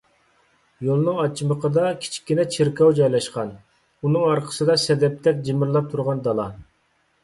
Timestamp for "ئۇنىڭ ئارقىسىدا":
4.03-4.83